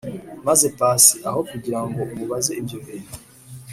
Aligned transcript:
maze 0.47 0.65
pasi 0.79 1.13
aho 1.27 1.39
kugirango 1.49 1.99
amubaze 2.13 2.51
ibyo 2.59 2.77
bintu 2.85 3.13